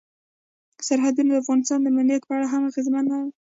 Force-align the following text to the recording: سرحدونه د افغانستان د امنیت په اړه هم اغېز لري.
سرحدونه 0.87 1.31
د 1.33 1.37
افغانستان 1.43 1.79
د 1.81 1.85
امنیت 1.91 2.21
په 2.25 2.33
اړه 2.37 2.47
هم 2.53 2.61
اغېز 2.69 2.87
لري. 2.93 3.23